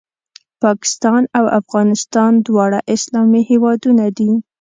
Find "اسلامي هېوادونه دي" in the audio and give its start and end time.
2.95-4.31